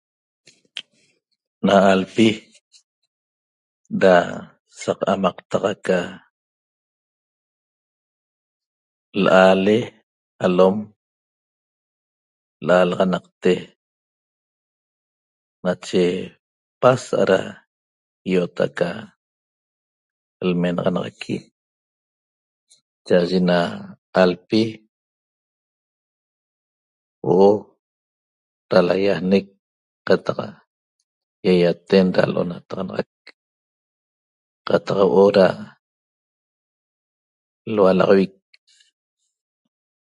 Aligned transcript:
Na 1.65 1.75
alpi 1.93 2.27
da 4.01 4.15
saq 4.81 4.99
amaqtaq 5.13 5.63
aca 5.73 5.99
l'aale 9.23 9.77
alom 10.45 10.77
l'aalaxanaqte 12.65 13.53
nache 15.63 16.03
pasa'a 16.81 17.23
da 17.31 17.39
i'ot 18.31 18.55
aca 18.65 18.89
lmenaxanaxaqui 20.49 21.35
cha'aye 23.07 23.39
na 23.49 23.59
alpi 24.23 24.61
huo'o 27.25 27.51
da 28.69 28.77
laýajnec 28.87 29.45
qataq 30.07 30.39
ýaýaten 31.47 32.05
da 32.15 32.21
l'onataxanaxac 32.33 33.11
qataq 34.67 34.99
huo'o 35.11 35.29
da 35.37 35.47
lualaxavic 37.75 38.31